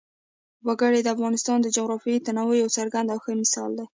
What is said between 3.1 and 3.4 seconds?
او ښه